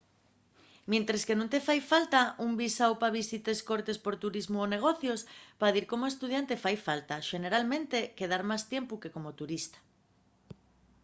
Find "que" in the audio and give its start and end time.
1.27-1.37, 9.01-9.13